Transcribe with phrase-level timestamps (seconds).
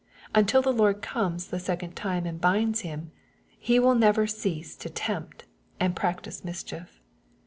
[0.33, 3.11] Until the Lord comes the second time and binds him,
[3.59, 5.45] he will never cease to tempt,
[5.79, 6.99] and prac tice mischief.